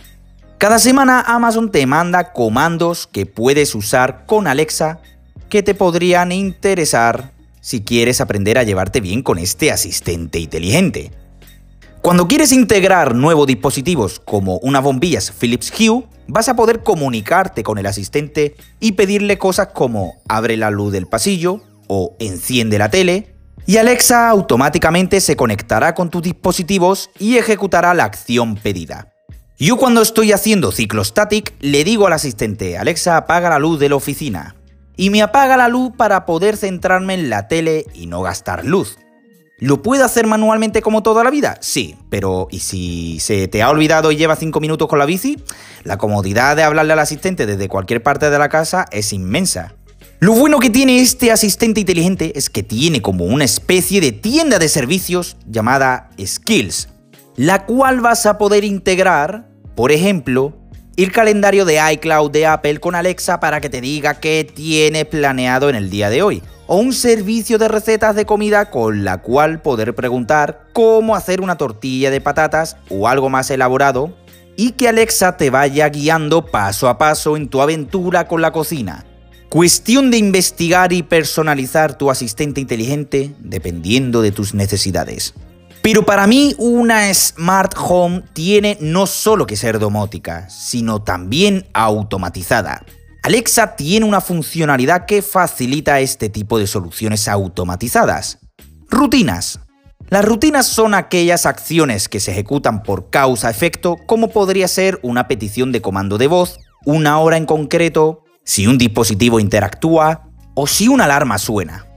Cada 0.57 0.79
semana 0.79 1.19
Amazon 1.19 1.71
te 1.71 1.85
manda 1.85 2.31
comandos 2.31 3.05
que 3.05 3.25
puedes 3.25 3.75
usar 3.75 4.25
con 4.25 4.47
Alexa 4.47 5.01
que 5.49 5.61
te 5.61 5.75
podrían 5.75 6.31
interesar 6.31 7.31
si 7.59 7.81
quieres 7.81 8.21
aprender 8.21 8.57
a 8.57 8.63
llevarte 8.63 9.01
bien 9.01 9.21
con 9.21 9.37
este 9.37 9.71
asistente 9.71 10.39
inteligente. 10.39 11.11
Cuando 12.03 12.27
quieres 12.27 12.51
integrar 12.51 13.15
nuevos 13.15 13.47
dispositivos 13.47 14.19
como 14.19 14.57
unas 14.57 14.83
bombillas 14.83 15.31
Philips 15.31 15.71
Hue, 15.71 16.03
vas 16.27 16.49
a 16.49 16.55
poder 16.57 16.83
comunicarte 16.83 17.63
con 17.63 17.77
el 17.77 17.85
asistente 17.85 18.57
y 18.81 18.91
pedirle 18.91 19.37
cosas 19.37 19.69
como 19.73 20.15
abre 20.27 20.57
la 20.57 20.69
luz 20.69 20.91
del 20.91 21.07
pasillo 21.07 21.61
o 21.87 22.17
enciende 22.19 22.77
la 22.77 22.89
tele, 22.89 23.37
y 23.65 23.77
Alexa 23.77 24.27
automáticamente 24.27 25.21
se 25.21 25.37
conectará 25.37 25.95
con 25.95 26.09
tus 26.09 26.23
dispositivos 26.23 27.09
y 27.19 27.37
ejecutará 27.37 27.93
la 27.93 28.03
acción 28.03 28.55
pedida. 28.55 29.13
Yo 29.57 29.77
cuando 29.77 30.01
estoy 30.01 30.33
haciendo 30.33 30.73
ciclostatic 30.73 31.53
le 31.61 31.85
digo 31.85 32.05
al 32.07 32.13
asistente, 32.13 32.77
Alexa 32.77 33.15
apaga 33.15 33.49
la 33.49 33.59
luz 33.59 33.79
de 33.79 33.87
la 33.87 33.95
oficina. 33.95 34.57
Y 34.97 35.09
me 35.09 35.21
apaga 35.21 35.55
la 35.55 35.69
luz 35.69 35.93
para 35.95 36.25
poder 36.25 36.57
centrarme 36.57 37.13
en 37.13 37.29
la 37.29 37.47
tele 37.47 37.85
y 37.93 38.07
no 38.07 38.21
gastar 38.21 38.65
luz. 38.65 38.97
¿Lo 39.59 39.83
puedo 39.83 40.03
hacer 40.03 40.25
manualmente 40.25 40.81
como 40.81 41.03
toda 41.03 41.23
la 41.23 41.29
vida? 41.29 41.57
Sí, 41.61 41.95
pero 42.09 42.47
¿y 42.49 42.59
si 42.59 43.19
se 43.19 43.47
te 43.47 43.61
ha 43.61 43.69
olvidado 43.69 44.11
y 44.11 44.17
lleva 44.17 44.35
5 44.35 44.59
minutos 44.59 44.87
con 44.87 44.97
la 44.97 45.05
bici? 45.05 45.37
La 45.83 45.97
comodidad 45.97 46.55
de 46.55 46.63
hablarle 46.63 46.93
al 46.93 46.99
asistente 46.99 47.45
desde 47.45 47.69
cualquier 47.69 48.01
parte 48.01 48.29
de 48.29 48.39
la 48.39 48.49
casa 48.49 48.85
es 48.91 49.13
inmensa. 49.13 49.75
Lo 50.19 50.33
bueno 50.33 50.59
que 50.59 50.71
tiene 50.71 51.01
este 51.01 51.31
asistente 51.31 51.81
inteligente 51.81 52.33
es 52.35 52.49
que 52.49 52.63
tiene 52.63 53.01
como 53.01 53.25
una 53.25 53.43
especie 53.43 54.01
de 54.01 54.11
tienda 54.11 54.57
de 54.57 54.69
servicios 54.69 55.37
llamada 55.47 56.09
Skills, 56.19 56.89
la 57.35 57.65
cual 57.65 58.01
vas 58.01 58.25
a 58.25 58.37
poder 58.39 58.63
integrar, 58.63 59.49
por 59.75 59.91
ejemplo, 59.91 60.57
el 60.97 61.11
calendario 61.11 61.65
de 61.65 61.79
iCloud 61.93 62.31
de 62.31 62.47
Apple 62.47 62.79
con 62.79 62.95
Alexa 62.95 63.39
para 63.39 63.61
que 63.61 63.69
te 63.69 63.81
diga 63.81 64.15
qué 64.15 64.49
tiene 64.51 65.05
planeado 65.05 65.69
en 65.69 65.75
el 65.75 65.89
día 65.89 66.09
de 66.09 66.23
hoy. 66.23 66.41
O 66.65 66.77
un 66.77 66.93
servicio 66.93 67.57
de 67.57 67.67
recetas 67.67 68.15
de 68.15 68.25
comida 68.25 68.69
con 68.69 69.03
la 69.03 69.21
cual 69.21 69.61
poder 69.61 69.93
preguntar 69.95 70.67
cómo 70.71 71.15
hacer 71.15 71.41
una 71.41 71.57
tortilla 71.57 72.09
de 72.09 72.21
patatas 72.21 72.77
o 72.89 73.07
algo 73.07 73.29
más 73.29 73.49
elaborado 73.51 74.15
y 74.55 74.71
que 74.71 74.87
Alexa 74.87 75.35
te 75.35 75.49
vaya 75.49 75.89
guiando 75.89 76.45
paso 76.45 76.87
a 76.87 76.97
paso 76.97 77.35
en 77.35 77.49
tu 77.49 77.61
aventura 77.61 78.27
con 78.27 78.41
la 78.41 78.51
cocina. 78.51 79.05
Cuestión 79.49 80.09
de 80.09 80.17
investigar 80.17 80.93
y 80.93 81.03
personalizar 81.03 81.97
tu 81.97 82.09
asistente 82.09 82.61
inteligente 82.61 83.35
dependiendo 83.39 84.21
de 84.21 84.31
tus 84.31 84.53
necesidades. 84.53 85.33
Pero 85.83 86.05
para 86.05 86.27
mí 86.27 86.55
una 86.57 87.13
Smart 87.13 87.75
Home 87.77 88.23
tiene 88.31 88.77
no 88.79 89.05
solo 89.05 89.45
que 89.45 89.57
ser 89.57 89.79
domótica, 89.79 90.49
sino 90.49 91.03
también 91.03 91.67
automatizada. 91.73 92.85
Alexa 93.23 93.77
tiene 93.77 94.05
una 94.05 94.19
funcionalidad 94.19 95.05
que 95.05 95.21
facilita 95.21 96.01
este 96.01 96.27
tipo 96.27 96.59
de 96.59 96.67
soluciones 96.67 97.29
automatizadas. 97.29 98.39
Rutinas. 98.89 99.61
Las 100.09 100.25
rutinas 100.25 100.67
son 100.67 100.93
aquellas 100.93 101.45
acciones 101.45 102.09
que 102.09 102.19
se 102.19 102.31
ejecutan 102.31 102.83
por 102.83 103.09
causa-efecto, 103.09 103.95
como 104.05 104.27
podría 104.27 104.67
ser 104.67 104.99
una 105.03 105.29
petición 105.29 105.71
de 105.71 105.81
comando 105.81 106.17
de 106.17 106.27
voz, 106.27 106.59
una 106.85 107.17
hora 107.19 107.37
en 107.37 107.45
concreto, 107.45 108.25
si 108.43 108.67
un 108.67 108.77
dispositivo 108.77 109.39
interactúa 109.39 110.27
o 110.53 110.67
si 110.67 110.89
una 110.89 111.05
alarma 111.05 111.37
suena. 111.37 111.87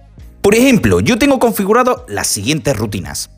Por 0.43 0.55
ejemplo, 0.55 1.01
yo 1.01 1.19
tengo 1.19 1.41
configurado 1.41 2.07
las 2.09 2.29
siguientes 2.29 2.77
rutinas. 2.77 3.31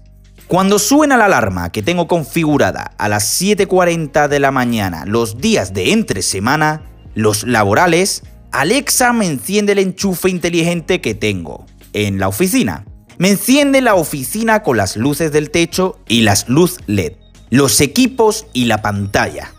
Cuando 0.47 0.79
suena 0.79 1.17
la 1.17 1.25
alarma 1.25 1.73
que 1.73 1.83
tengo 1.83 2.07
configurada 2.07 2.93
a 2.99 3.09
las 3.09 3.41
7.40 3.41 4.29
de 4.29 4.41
la 4.41 4.51
mañana 4.51 5.07
los 5.07 5.39
días 5.39 5.73
de 5.73 5.93
entre 5.93 6.21
semana, 6.21 6.83
los 7.19 7.43
laborales, 7.43 8.23
Alexa 8.53 9.13
me 9.13 9.27
enciende 9.27 9.73
el 9.73 9.81
enchufe 9.81 10.31
inteligente 10.31 11.01
que 11.01 11.17
tengo 11.17 11.67
en 11.93 12.21
la 12.21 12.29
oficina. 12.29 12.85
Me 13.19 13.31
enciende 13.31 13.81
la 13.81 13.97
oficina 13.97 14.63
con 14.63 14.77
las 14.77 14.97
luces 14.97 15.33
del 15.33 15.51
techo 15.51 15.99
y 16.07 16.21
las 16.21 16.49
luz 16.49 16.77
LED, 16.87 17.15
los 17.51 17.81
equipos 17.81 18.47
y 18.53 18.67
la 18.67 18.83
pantalla. 18.83 19.53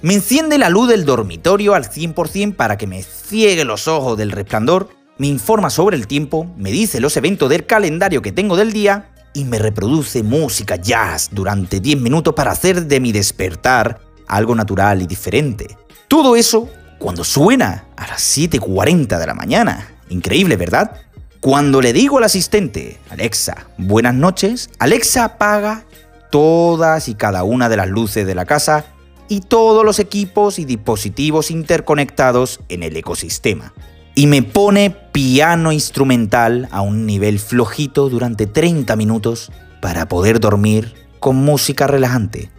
Me 0.00 0.14
enciende 0.14 0.56
la 0.56 0.70
luz 0.70 0.88
del 0.88 1.04
dormitorio 1.04 1.74
al 1.74 1.84
100% 1.84 2.56
para 2.56 2.78
que 2.78 2.86
me 2.86 3.02
ciegue 3.02 3.66
los 3.66 3.88
ojos 3.88 4.16
del 4.16 4.32
resplandor, 4.32 4.88
me 5.18 5.26
informa 5.26 5.68
sobre 5.68 5.98
el 5.98 6.06
tiempo, 6.06 6.50
me 6.56 6.70
dice 6.70 6.98
los 7.00 7.14
eventos 7.18 7.50
del 7.50 7.66
calendario 7.66 8.22
que 8.22 8.32
tengo 8.32 8.56
del 8.56 8.72
día 8.72 9.10
y 9.34 9.44
me 9.44 9.58
reproduce 9.58 10.22
música 10.22 10.76
jazz 10.76 11.28
durante 11.30 11.78
10 11.78 12.00
minutos 12.00 12.32
para 12.32 12.52
hacer 12.52 12.86
de 12.86 13.00
mi 13.00 13.12
despertar 13.12 14.00
algo 14.28 14.54
natural 14.54 15.02
y 15.02 15.06
diferente. 15.06 15.76
Todo 16.08 16.36
eso 16.36 16.70
cuando 16.98 17.24
suena 17.24 17.84
a 17.96 18.06
las 18.06 18.36
7.40 18.36 19.18
de 19.18 19.26
la 19.26 19.34
mañana. 19.34 19.88
Increíble, 20.08 20.56
¿verdad? 20.56 21.00
Cuando 21.40 21.80
le 21.80 21.92
digo 21.92 22.18
al 22.18 22.24
asistente, 22.24 22.98
Alexa, 23.10 23.66
buenas 23.78 24.14
noches, 24.14 24.70
Alexa 24.78 25.24
apaga 25.24 25.84
todas 26.30 27.08
y 27.08 27.14
cada 27.14 27.44
una 27.44 27.68
de 27.68 27.76
las 27.76 27.88
luces 27.88 28.26
de 28.26 28.34
la 28.34 28.44
casa 28.44 28.84
y 29.28 29.40
todos 29.40 29.84
los 29.84 29.98
equipos 29.98 30.58
y 30.58 30.64
dispositivos 30.64 31.50
interconectados 31.50 32.60
en 32.68 32.82
el 32.82 32.96
ecosistema 32.96 33.72
y 34.16 34.26
me 34.26 34.42
pone 34.42 34.90
piano 35.12 35.72
instrumental 35.72 36.68
a 36.72 36.80
un 36.80 37.04
nivel 37.04 37.38
flojito 37.38 38.08
durante 38.08 38.46
30 38.46 38.96
minutos 38.96 39.52
para 39.82 40.08
poder 40.08 40.40
dormir 40.40 40.94
con 41.20 41.36
música 41.36 41.86
relajante. 41.86 42.50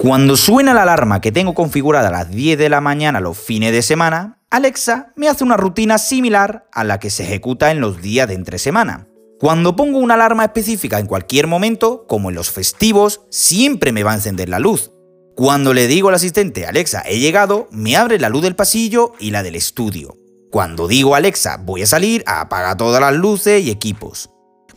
Cuando 0.00 0.34
suena 0.38 0.72
la 0.72 0.84
alarma 0.84 1.20
que 1.20 1.30
tengo 1.30 1.52
configurada 1.52 2.08
a 2.08 2.10
las 2.10 2.30
10 2.30 2.56
de 2.56 2.70
la 2.70 2.80
mañana 2.80 3.20
los 3.20 3.36
fines 3.36 3.70
de 3.70 3.82
semana, 3.82 4.38
Alexa 4.48 5.12
me 5.14 5.28
hace 5.28 5.44
una 5.44 5.58
rutina 5.58 5.98
similar 5.98 6.64
a 6.72 6.84
la 6.84 6.98
que 6.98 7.10
se 7.10 7.24
ejecuta 7.24 7.70
en 7.70 7.82
los 7.82 8.00
días 8.00 8.26
de 8.26 8.32
entre 8.32 8.58
semana. 8.58 9.08
Cuando 9.38 9.76
pongo 9.76 9.98
una 9.98 10.14
alarma 10.14 10.46
específica 10.46 10.98
en 10.98 11.06
cualquier 11.06 11.48
momento, 11.48 12.06
como 12.08 12.30
en 12.30 12.34
los 12.34 12.50
festivos, 12.50 13.20
siempre 13.28 13.92
me 13.92 14.02
va 14.02 14.12
a 14.12 14.14
encender 14.14 14.48
la 14.48 14.58
luz. 14.58 14.90
Cuando 15.36 15.74
le 15.74 15.86
digo 15.86 16.08
al 16.08 16.14
asistente, 16.14 16.64
Alexa, 16.64 17.02
he 17.04 17.18
llegado, 17.18 17.68
me 17.70 17.94
abre 17.98 18.18
la 18.18 18.30
luz 18.30 18.40
del 18.40 18.56
pasillo 18.56 19.12
y 19.18 19.32
la 19.32 19.42
del 19.42 19.54
estudio. 19.54 20.16
Cuando 20.50 20.88
digo 20.88 21.14
Alexa, 21.14 21.58
voy 21.62 21.82
a 21.82 21.86
salir, 21.86 22.24
apaga 22.26 22.74
todas 22.74 23.02
las 23.02 23.12
luces 23.12 23.62
y 23.62 23.70
equipos. 23.70 24.30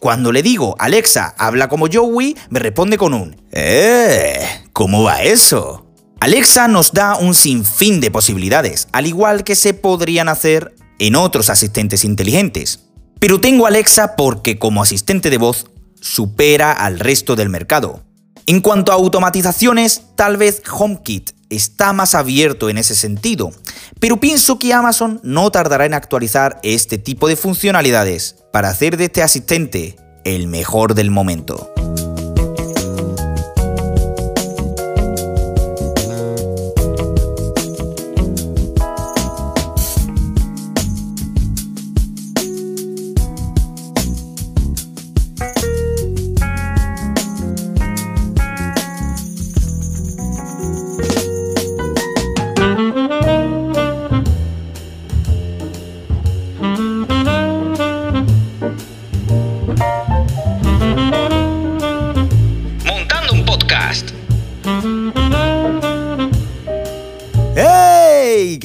Cuando 0.04 0.34
le 0.34 0.44
digo 0.44 0.76
Alexa, 0.80 1.34
habla 1.38 1.70
como 1.70 1.88
Joey, 1.90 2.36
me 2.50 2.60
responde 2.60 2.98
con 2.98 3.14
un 3.14 3.38
¡Eh! 3.54 4.38
¿Cómo 4.74 5.04
va 5.04 5.22
eso? 5.24 5.88
Alexa 6.20 6.68
nos 6.68 6.92
da 6.92 7.16
un 7.16 7.34
sinfín 7.34 8.02
de 8.02 8.12
posibilidades, 8.12 8.90
al 8.92 9.08
igual 9.08 9.46
que 9.46 9.56
se 9.56 9.74
podrían 9.74 10.28
hacer 10.28 10.76
en 11.00 11.16
otros 11.16 11.50
asistentes 11.50 12.04
inteligentes. 12.04 12.82
Pero 13.22 13.40
tengo 13.40 13.66
Alexa 13.66 14.18
porque 14.18 14.60
como 14.60 14.84
asistente 14.84 15.30
de 15.30 15.38
voz 15.38 15.68
supera 16.02 16.74
al 16.74 17.00
resto 17.00 17.38
del 17.38 17.48
mercado. 17.48 18.04
En 18.46 18.60
cuanto 18.60 18.92
a 18.92 18.96
automatizaciones, 18.96 20.02
tal 20.18 20.36
vez 20.36 20.62
HomeKit 20.70 21.32
está 21.56 21.94
más 21.94 22.16
abierto 22.16 22.70
en 22.70 22.78
ese 22.78 22.96
sentido, 22.96 23.52
pero 24.00 24.20
pienso 24.20 24.60
que 24.60 24.74
Amazon 24.74 25.20
no 25.24 25.52
tardará 25.52 25.86
en 25.86 25.94
actualizar 25.94 26.60
este 26.64 26.98
tipo 26.98 27.28
de 27.28 27.36
funcionalidades 27.36 28.36
para 28.52 28.70
hacer 28.70 28.98
de 28.98 29.06
este 29.06 29.24
asistente 29.24 29.96
el 30.24 30.48
mejor 30.48 30.94
del 30.94 31.12
momento. 31.12 31.74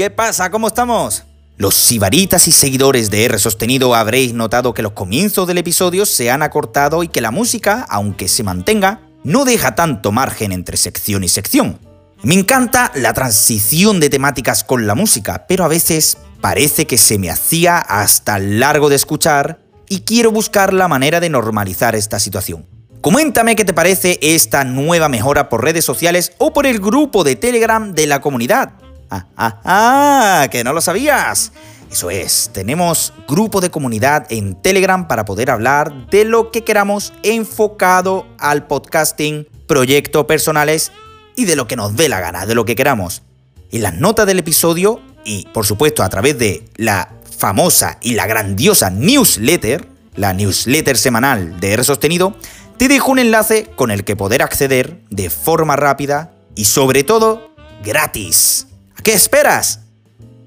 ¿Qué 0.08 0.14
pasa? 0.14 0.50
¿Cómo 0.50 0.68
estamos? 0.68 1.24
Los 1.58 1.74
sibaritas 1.74 2.48
y 2.48 2.52
seguidores 2.52 3.10
de 3.10 3.26
R 3.26 3.38
sostenido 3.38 3.94
habréis 3.94 4.32
notado 4.32 4.72
que 4.72 4.80
los 4.80 4.92
comienzos 4.92 5.46
del 5.46 5.58
episodio 5.58 6.06
se 6.06 6.30
han 6.30 6.42
acortado 6.42 7.02
y 7.02 7.08
que 7.08 7.20
la 7.20 7.30
música, 7.30 7.84
aunque 7.90 8.26
se 8.26 8.42
mantenga, 8.42 9.02
no 9.22 9.44
deja 9.44 9.74
tanto 9.74 10.10
margen 10.10 10.52
entre 10.52 10.78
sección 10.78 11.24
y 11.24 11.28
sección. 11.28 11.78
Me 12.22 12.32
encanta 12.32 12.90
la 12.94 13.12
transición 13.12 14.00
de 14.00 14.08
temáticas 14.08 14.64
con 14.64 14.86
la 14.86 14.94
música, 14.94 15.44
pero 15.46 15.62
a 15.62 15.68
veces 15.68 16.16
parece 16.40 16.86
que 16.86 16.96
se 16.96 17.18
me 17.18 17.28
hacía 17.28 17.76
hasta 17.76 18.38
largo 18.38 18.88
de 18.88 18.96
escuchar 18.96 19.60
y 19.90 20.00
quiero 20.00 20.32
buscar 20.32 20.72
la 20.72 20.88
manera 20.88 21.20
de 21.20 21.28
normalizar 21.28 21.94
esta 21.94 22.18
situación. 22.18 22.64
Coméntame 23.02 23.56
qué 23.56 23.66
te 23.66 23.74
parece 23.74 24.18
esta 24.22 24.64
nueva 24.64 25.10
mejora 25.10 25.50
por 25.50 25.62
redes 25.62 25.84
sociales 25.84 26.32
o 26.38 26.54
por 26.54 26.66
el 26.66 26.80
grupo 26.80 27.24
de 27.24 27.36
Telegram 27.36 27.92
de 27.92 28.06
la 28.06 28.22
comunidad. 28.22 28.88
Ah, 29.10 29.26
ah, 29.36 29.60
ah, 29.64 30.48
que 30.50 30.64
no 30.64 30.72
lo 30.72 30.80
sabías. 30.80 31.52
Eso 31.90 32.10
es, 32.10 32.50
tenemos 32.52 33.14
grupo 33.26 33.62
de 33.62 33.70
comunidad 33.70 34.26
en 34.30 34.60
Telegram 34.60 35.08
para 35.08 35.24
poder 35.24 35.50
hablar 35.50 36.08
de 36.10 36.26
lo 36.26 36.50
que 36.50 36.62
queramos 36.62 37.14
enfocado 37.22 38.26
al 38.38 38.66
podcasting, 38.66 39.48
proyectos 39.66 40.26
personales 40.26 40.92
y 41.34 41.46
de 41.46 41.56
lo 41.56 41.66
que 41.66 41.76
nos 41.76 41.96
dé 41.96 42.10
la 42.10 42.20
gana, 42.20 42.44
de 42.44 42.54
lo 42.54 42.66
que 42.66 42.76
queramos. 42.76 43.22
En 43.70 43.82
las 43.82 43.94
notas 43.94 44.26
del 44.26 44.38
episodio 44.38 45.00
y 45.24 45.46
por 45.54 45.64
supuesto 45.64 46.02
a 46.02 46.08
través 46.10 46.38
de 46.38 46.68
la 46.76 47.10
famosa 47.38 47.98
y 48.02 48.14
la 48.14 48.26
grandiosa 48.26 48.90
newsletter, 48.90 49.88
la 50.14 50.34
newsletter 50.34 50.98
semanal 50.98 51.58
de 51.58 51.72
R 51.72 51.84
sostenido, 51.84 52.34
te 52.76 52.88
dejo 52.88 53.12
un 53.12 53.18
enlace 53.18 53.66
con 53.76 53.90
el 53.90 54.04
que 54.04 54.14
poder 54.14 54.42
acceder 54.42 55.00
de 55.10 55.30
forma 55.30 55.76
rápida 55.76 56.32
y 56.54 56.66
sobre 56.66 57.02
todo 57.02 57.50
gratis. 57.82 58.67
¿A 59.08 59.10
qué 59.10 59.16
esperas? 59.16 59.80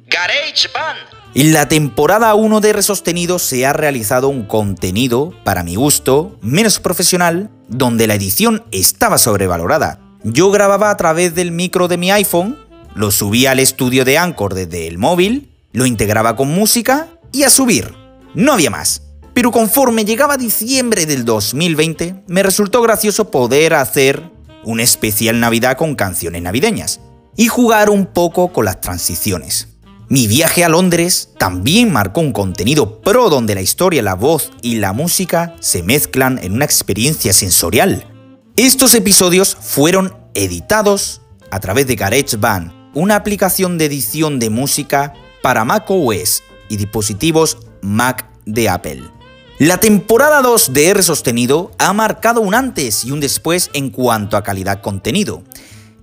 GarageBand. 0.06 1.00
En 1.34 1.52
la 1.52 1.68
temporada 1.68 2.36
1 2.36 2.62
de 2.62 2.70
R 2.70 2.84
sostenido 2.84 3.40
se 3.40 3.66
ha 3.66 3.74
realizado 3.74 4.30
un 4.30 4.44
contenido, 4.44 5.34
para 5.44 5.64
mi 5.64 5.74
gusto, 5.74 6.38
menos 6.44 6.80
profesional, 6.80 7.50
donde 7.68 8.06
la 8.06 8.14
edición 8.14 8.64
estaba 8.72 9.18
sobrevalorada. 9.18 10.00
Yo 10.24 10.52
grababa 10.52 10.92
a 10.92 10.98
través 10.98 11.34
del 11.34 11.52
micro 11.52 11.88
de 11.88 11.98
mi 11.98 12.12
iPhone 12.12 12.56
lo 12.94 13.10
subía 13.10 13.50
al 13.50 13.58
estudio 13.58 14.06
de 14.06 14.20
Anchor 14.20 14.54
desde 14.54 14.86
el 14.86 15.00
móvil, 15.00 15.50
lo 15.72 15.88
integraba 15.88 16.36
con 16.36 16.50
música 16.50 17.08
y 17.32 17.42
a 17.42 17.50
subir. 17.50 17.96
No 18.36 18.54
había 18.54 18.70
más. 18.70 19.02
Pero 19.34 19.50
conforme 19.50 20.06
llegaba 20.06 20.38
diciembre 20.38 21.08
del 21.08 21.26
2020, 21.26 22.26
me 22.28 22.44
resultó 22.44 22.84
gracioso 22.84 23.32
poder 23.32 23.74
hacer 23.74 24.22
un 24.64 24.80
especial 24.80 25.40
Navidad 25.40 25.78
con 25.78 25.96
canciones 25.96 26.44
navideñas 26.44 27.00
y 27.36 27.48
jugar 27.48 27.90
un 27.90 28.06
poco 28.06 28.52
con 28.52 28.66
las 28.66 28.82
transiciones. 28.82 29.68
Mi 30.10 30.28
viaje 30.28 30.66
a 30.66 30.70
Londres 30.70 31.30
también 31.38 31.92
marcó 31.92 32.20
un 32.20 32.34
contenido 32.34 33.02
pro 33.02 33.30
donde 33.30 33.56
la 33.56 33.62
historia, 33.62 34.02
la 34.02 34.16
voz 34.16 34.52
y 34.62 34.76
la 34.76 34.92
música 34.92 35.56
se 35.62 35.84
mezclan 35.84 36.40
en 36.44 36.54
una 36.54 36.66
experiencia 36.66 37.32
sensorial. 37.32 38.06
Estos 38.58 38.94
episodios 38.94 39.56
fueron 39.56 40.14
editados 40.34 41.22
a 41.50 41.60
través 41.60 41.88
de 41.88 41.96
GarageBand 41.96 42.82
una 42.94 43.16
aplicación 43.16 43.78
de 43.78 43.86
edición 43.86 44.40
de 44.40 44.50
música 44.50 45.14
para 45.42 45.64
Mac 45.64 45.86
OS 45.90 46.44
y 46.70 46.78
dispositivos 46.78 47.58
Mac 47.82 48.30
de 48.46 48.70
Apple. 48.70 49.04
La 49.60 49.78
temporada 49.78 50.42
2 50.42 50.74
de 50.74 50.88
R 50.88 51.04
sostenido 51.04 51.72
ha 51.78 51.94
marcado 51.94 52.42
un 52.42 52.56
antes 52.56 53.06
y 53.06 53.12
un 53.12 53.20
después 53.20 53.70
en 53.74 53.92
cuanto 53.92 54.36
a 54.36 54.44
calidad 54.44 54.82
contenido, 54.82 55.44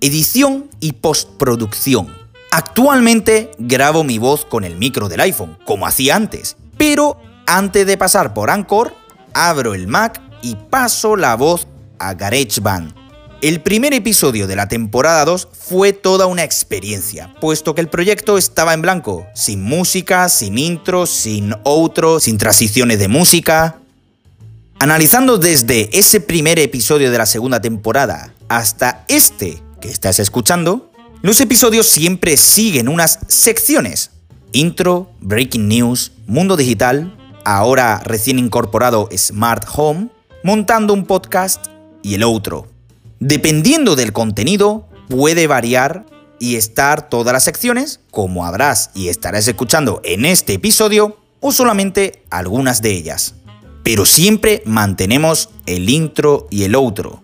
edición 0.01 0.69
y 0.79 0.93
postproducción. 0.93 2.15
Actualmente 2.51 3.51
grabo 3.57 4.03
mi 4.03 4.17
voz 4.17 4.45
con 4.45 4.63
el 4.63 4.75
micro 4.75 5.09
del 5.09 5.21
iPhone, 5.21 5.57
como 5.65 5.85
hacía 5.85 6.15
antes, 6.15 6.57
pero 6.77 7.17
antes 7.45 7.85
de 7.85 7.97
pasar 7.97 8.33
por 8.33 8.49
Anchor, 8.49 8.93
abro 9.33 9.73
el 9.73 9.87
Mac 9.87 10.21
y 10.41 10.55
paso 10.55 11.15
la 11.15 11.35
voz 11.35 11.67
a 11.99 12.13
GarageBand, 12.13 12.99
el 13.41 13.61
primer 13.61 13.93
episodio 13.93 14.47
de 14.47 14.57
la 14.57 14.67
temporada 14.67 15.23
2 15.23 15.47
fue 15.53 15.93
toda 15.93 16.25
una 16.25 16.43
experiencia, 16.43 17.33
puesto 17.39 17.73
que 17.73 17.79
el 17.79 17.87
proyecto 17.87 18.37
estaba 18.37 18.73
en 18.73 18.81
blanco, 18.81 19.27
sin 19.33 19.63
música, 19.63 20.27
sin 20.27 20.57
intro, 20.57 21.05
sin 21.05 21.55
outro, 21.63 22.19
sin 22.19 22.37
transiciones 22.37 22.99
de 22.99 23.07
música. 23.07 23.77
Analizando 24.79 25.37
desde 25.37 25.89
ese 25.97 26.19
primer 26.19 26.59
episodio 26.59 27.11
de 27.11 27.17
la 27.17 27.25
segunda 27.25 27.61
temporada 27.61 28.33
hasta 28.49 29.05
este 29.07 29.63
que 29.79 29.89
estás 29.89 30.19
escuchando, 30.19 30.91
los 31.21 31.41
episodios 31.41 31.87
siempre 31.87 32.37
siguen 32.37 32.87
unas 32.87 33.19
secciones. 33.27 34.11
Intro, 34.51 35.11
Breaking 35.19 35.67
News, 35.67 36.11
Mundo 36.27 36.55
Digital, 36.57 37.15
ahora 37.45 38.01
recién 38.03 38.39
incorporado 38.39 39.09
Smart 39.15 39.67
Home, 39.75 40.09
montando 40.43 40.93
un 40.93 41.05
podcast 41.05 41.67
y 42.01 42.15
el 42.15 42.23
outro. 42.23 42.67
Dependiendo 43.19 43.95
del 43.95 44.13
contenido, 44.13 44.87
puede 45.09 45.47
variar 45.47 46.05
y 46.39 46.55
estar 46.55 47.09
todas 47.09 47.33
las 47.33 47.43
secciones, 47.43 47.99
como 48.11 48.45
habrás 48.45 48.91
y 48.95 49.09
estarás 49.09 49.47
escuchando 49.47 50.01
en 50.03 50.25
este 50.25 50.53
episodio, 50.53 51.17
o 51.41 51.51
solamente 51.51 52.23
algunas 52.29 52.81
de 52.81 52.91
ellas. 52.91 53.35
Pero 53.83 54.05
siempre 54.05 54.61
mantenemos 54.65 55.49
el 55.65 55.89
intro 55.89 56.47
y 56.49 56.63
el 56.63 56.75
outro. 56.75 57.23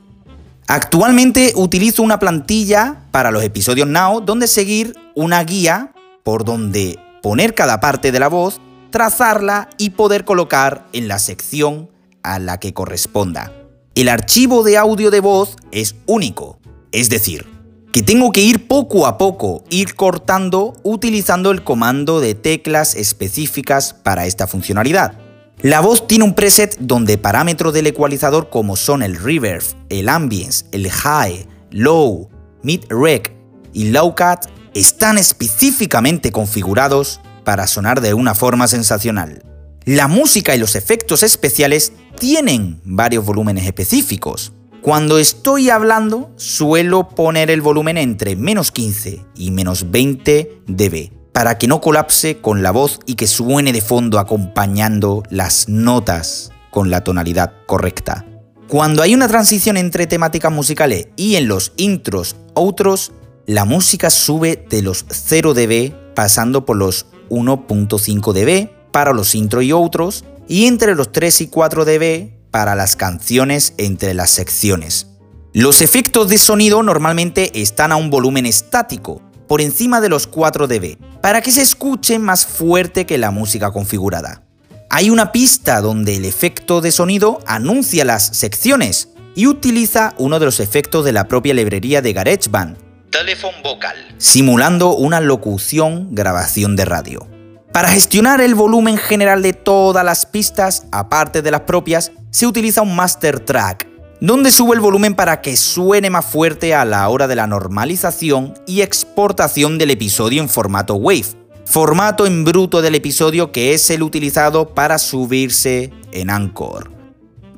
Actualmente 0.68 1.54
utilizo 1.56 2.02
una 2.02 2.18
plantilla 2.18 3.04
para 3.12 3.30
los 3.30 3.44
episodios 3.44 3.88
Now 3.88 4.22
donde 4.22 4.48
seguir 4.48 4.96
una 5.14 5.44
guía 5.44 5.94
por 6.24 6.44
donde 6.44 6.98
poner 7.22 7.54
cada 7.54 7.80
parte 7.80 8.12
de 8.12 8.20
la 8.20 8.30
voz, 8.30 8.60
trazarla 8.90 9.70
y 9.78 9.92
poder 9.92 10.26
colocar 10.26 10.88
en 10.92 11.08
la 11.08 11.20
sección 11.20 11.92
a 12.24 12.40
la 12.40 12.60
que 12.60 12.74
corresponda. 12.74 13.54
El 13.94 14.10
archivo 14.10 14.64
de 14.64 14.78
audio 14.78 15.12
de 15.12 15.20
voz 15.20 15.56
es 15.72 15.96
único, 16.08 16.58
es 16.92 17.10
decir, 17.10 17.46
que 17.94 18.02
tengo 18.02 18.32
que 18.32 18.42
ir 18.42 18.68
poco 18.68 19.06
a 19.06 19.20
poco, 19.20 19.64
ir 19.70 19.94
cortando 19.94 20.74
utilizando 20.82 21.52
el 21.52 21.64
comando 21.64 22.20
de 22.20 22.34
teclas 22.34 22.96
específicas 22.96 23.94
para 23.94 24.26
esta 24.26 24.48
funcionalidad. 24.48 25.25
La 25.62 25.80
voz 25.80 26.08
tiene 26.08 26.26
un 26.26 26.36
preset 26.36 26.78
donde 26.80 27.18
parámetros 27.18 27.74
del 27.74 27.88
ecualizador 27.88 28.50
como 28.50 28.76
son 28.76 29.02
el 29.02 29.16
reverb, 29.16 29.64
el 29.90 30.10
ambience, 30.10 30.66
el 30.72 30.92
high, 30.92 31.48
low, 31.72 32.30
mid 32.62 32.84
rec 32.90 33.34
y 33.74 33.90
low 33.90 34.14
cut 34.16 34.50
están 34.74 35.18
específicamente 35.18 36.32
configurados 36.32 37.22
para 37.46 37.68
sonar 37.68 38.02
de 38.02 38.14
una 38.14 38.36
forma 38.36 38.68
sensacional. 38.68 39.44
La 39.86 40.08
música 40.08 40.56
y 40.56 40.60
los 40.60 40.76
efectos 40.76 41.24
especiales 41.24 41.94
tienen 42.20 42.82
varios 42.84 43.26
volúmenes 43.26 43.66
específicos. 43.66 44.52
Cuando 44.82 45.18
estoy 45.18 45.70
hablando, 45.70 46.32
suelo 46.36 47.10
poner 47.10 47.50
el 47.50 47.62
volumen 47.62 47.98
entre 47.98 48.36
menos 48.36 48.72
15 48.72 49.26
y 49.36 49.52
menos 49.52 49.90
20 49.90 50.62
dB, 50.68 51.12
para 51.36 51.58
que 51.58 51.68
no 51.68 51.82
colapse 51.82 52.38
con 52.38 52.64
la 52.64 52.72
voz 52.72 53.02
y 53.06 53.16
que 53.16 53.28
suene 53.28 53.74
de 53.74 53.82
fondo 53.82 54.20
acompañando 54.20 55.22
las 55.30 55.68
notas 55.68 56.54
con 56.72 56.90
la 56.90 57.04
tonalidad 57.04 57.52
correcta. 57.66 58.26
Cuando 58.70 59.02
hay 59.02 59.14
una 59.14 59.28
transición 59.28 59.76
entre 59.76 60.08
temáticas 60.08 60.50
musicales 60.50 61.10
y 61.18 61.36
en 61.36 61.50
los 61.50 61.74
intros 61.76 62.38
outros, 62.54 63.12
la 63.48 63.66
música 63.66 64.10
sube 64.10 64.66
de 64.70 64.82
los 64.82 65.04
0 65.10 65.54
dB 65.54 66.14
pasando 66.16 66.66
por 66.66 66.78
los 66.78 67.06
1.5 67.30 68.32
dB 68.32 68.70
para 68.94 69.12
los 69.12 69.36
intro 69.36 69.62
y 69.62 69.72
outros 69.72 70.24
y 70.48 70.68
entre 70.68 70.96
los 70.96 71.12
3 71.12 71.42
y 71.42 71.48
4 71.48 71.84
dB 71.84 72.32
para 72.50 72.76
las 72.76 72.96
canciones 72.96 73.74
entre 73.78 74.14
las 74.14 74.30
secciones. 74.30 75.08
Los 75.52 75.82
efectos 75.82 76.30
de 76.30 76.38
sonido 76.38 76.82
normalmente 76.82 77.62
están 77.62 77.92
a 77.92 77.98
un 77.98 78.10
volumen 78.10 78.46
estático, 78.46 79.22
por 79.48 79.62
encima 79.62 80.02
de 80.02 80.10
los 80.10 80.28
4 80.28 80.68
dB, 80.68 80.98
para 81.22 81.42
que 81.42 81.52
se 81.52 81.62
escuche 81.62 82.20
más 82.20 82.46
fuerte 82.46 83.06
que 83.06 83.18
la 83.18 83.32
música 83.32 83.72
configurada. 83.72 84.44
Hay 84.90 85.10
una 85.10 85.32
pista 85.32 85.82
donde 85.82 86.16
el 86.16 86.26
efecto 86.26 86.82
de 86.82 86.92
sonido 86.92 87.40
anuncia 87.48 88.06
las 88.06 88.26
secciones 88.38 89.10
y 89.36 89.48
utiliza 89.48 90.14
uno 90.18 90.40
de 90.40 90.46
los 90.46 90.60
efectos 90.60 91.04
de 91.04 91.12
la 91.12 91.28
propia 91.28 91.54
librería 91.54 92.02
de 92.02 92.14
GarageBand, 92.14 92.78
Telephone 93.10 93.58
Vocal, 93.64 93.96
simulando 94.18 94.96
una 94.96 95.22
locución 95.22 96.10
grabación 96.16 96.76
de 96.76 96.86
radio. 96.86 97.28
Para 97.72 97.90
gestionar 97.90 98.40
el 98.40 98.56
volumen 98.56 98.98
general 98.98 99.42
de 99.42 99.52
todas 99.52 100.06
las 100.06 100.26
pistas, 100.26 100.86
aparte 100.92 101.42
de 101.42 101.52
las 101.52 101.62
propias, 101.62 102.14
se 102.30 102.48
utiliza 102.48 102.82
un 102.82 102.96
master 102.96 103.42
track, 103.42 103.88
donde 104.22 104.52
sube 104.52 104.76
el 104.76 104.82
volumen 104.82 105.16
para 105.16 105.42
que 105.42 105.58
suene 105.58 106.10
más 106.10 106.26
fuerte 106.26 106.74
a 106.74 106.86
la 106.86 107.08
hora 107.10 107.28
de 107.28 107.36
la 107.36 107.48
normalización 107.48 108.54
y 108.66 108.82
exportación 108.82 109.78
del 109.78 109.92
episodio 109.92 110.42
en 110.42 110.50
formato 110.50 110.96
WAVE, 110.96 111.26
formato 111.66 112.26
en 112.26 112.44
bruto 112.46 112.82
del 112.82 112.96
episodio 112.96 113.52
que 113.52 113.74
es 113.74 113.90
el 113.90 114.04
utilizado 114.04 114.74
para 114.74 114.98
subirse 114.98 115.92
en 116.12 116.30
Anchor. 116.30 116.92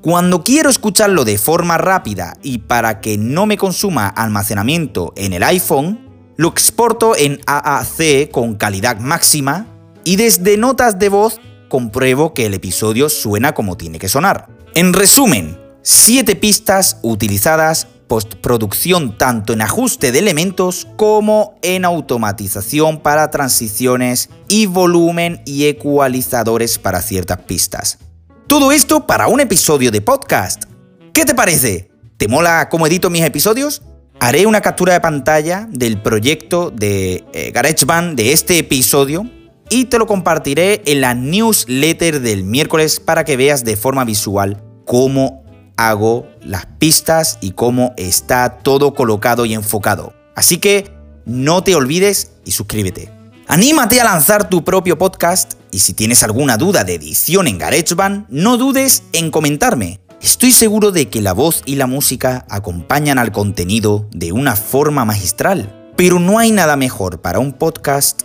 Cuando 0.02 0.44
quiero 0.44 0.70
escucharlo 0.70 1.26
de 1.26 1.38
forma 1.38 1.78
rápida 1.78 2.38
y 2.42 2.60
para 2.60 3.02
que 3.02 3.18
no 3.18 3.46
me 3.46 3.58
consuma 3.58 4.08
almacenamiento 4.08 5.14
en 5.16 5.34
el 5.34 5.44
iPhone, 5.44 6.00
lo 6.38 6.50
exporto 6.50 7.16
en 7.16 7.42
AAC 7.46 8.32
con 8.32 8.56
calidad 8.56 9.00
máxima 9.00 9.68
y 10.04 10.16
desde 10.16 10.56
notas 10.56 10.98
de 11.00 11.10
voz 11.10 11.42
compruebo 11.68 12.34
que 12.34 12.46
el 12.46 12.54
episodio 12.54 13.10
suena 13.10 13.54
como 13.54 13.76
tiene 13.76 14.00
que 14.00 14.08
sonar. 14.08 14.48
En 14.74 14.94
resumen, 14.94 15.58
7 15.90 16.36
pistas 16.36 16.98
utilizadas 17.02 17.88
postproducción 18.10 19.18
tanto 19.18 19.54
en 19.54 19.62
ajuste 19.62 20.12
de 20.12 20.20
elementos 20.20 20.86
como 20.98 21.58
en 21.62 21.86
automatización 21.86 23.00
para 23.00 23.32
transiciones 23.32 24.30
y 24.50 24.66
volumen 24.66 25.42
y 25.46 25.68
ecualizadores 25.68 26.78
para 26.78 27.02
ciertas 27.02 27.38
pistas. 27.44 28.00
Todo 28.48 28.74
esto 28.74 29.08
para 29.08 29.30
un 29.30 29.40
episodio 29.40 29.90
de 29.90 30.02
podcast. 30.02 30.66
¿Qué 31.14 31.24
te 31.24 31.34
parece? 31.34 31.90
¿Te 32.18 32.28
mola 32.28 32.68
cómo 32.68 32.86
edito 32.86 33.10
mis 33.10 33.24
episodios? 33.24 33.82
Haré 34.20 34.46
una 34.46 34.60
captura 34.60 34.92
de 34.92 35.00
pantalla 35.00 35.70
del 35.72 36.02
proyecto 36.02 36.70
de 36.70 37.24
eh, 37.32 37.52
GarageBand 37.52 38.18
de 38.18 38.34
este 38.34 38.60
episodio 38.60 39.26
y 39.70 39.86
te 39.86 40.00
lo 40.00 40.06
compartiré 40.06 40.82
en 40.86 41.00
la 41.00 41.14
newsletter 41.14 42.20
del 42.20 42.44
miércoles 42.44 43.00
para 43.00 43.24
que 43.24 43.38
veas 43.38 43.64
de 43.64 43.78
forma 43.78 44.04
visual 44.04 44.62
cómo 44.84 45.47
hago 45.78 46.28
las 46.42 46.66
pistas 46.66 47.38
y 47.40 47.52
cómo 47.52 47.94
está 47.96 48.58
todo 48.58 48.94
colocado 48.94 49.46
y 49.46 49.54
enfocado. 49.54 50.14
Así 50.36 50.58
que 50.58 50.92
no 51.26 51.64
te 51.64 51.76
olvides 51.76 52.32
y 52.44 52.52
suscríbete. 52.52 53.12
Anímate 53.48 54.02
a 54.02 54.04
lanzar 54.04 54.50
tu 54.50 54.66
propio 54.66 54.98
podcast 54.98 55.54
y 55.72 55.80
si 55.80 55.94
tienes 55.94 56.22
alguna 56.24 56.58
duda 56.58 56.84
de 56.84 56.96
edición 56.96 57.48
en 57.48 57.58
GarageBand, 57.58 58.26
no 58.30 58.58
dudes 58.58 59.04
en 59.14 59.32
comentarme. 59.32 60.02
Estoy 60.22 60.52
seguro 60.52 60.92
de 60.92 61.10
que 61.10 61.22
la 61.22 61.34
voz 61.34 61.62
y 61.66 61.76
la 61.76 61.88
música 61.88 62.46
acompañan 62.50 63.20
al 63.20 63.32
contenido 63.32 64.08
de 64.12 64.32
una 64.32 64.56
forma 64.56 65.06
magistral, 65.06 65.92
pero 65.96 66.20
no 66.20 66.40
hay 66.40 66.52
nada 66.52 66.76
mejor 66.76 67.22
para 67.22 67.40
un 67.40 67.54
podcast 67.54 68.24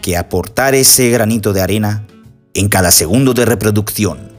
que 0.00 0.16
aportar 0.16 0.74
ese 0.74 1.10
granito 1.10 1.52
de 1.52 1.60
arena 1.60 2.06
en 2.54 2.68
cada 2.68 2.90
segundo 2.90 3.34
de 3.34 3.44
reproducción. 3.44 4.31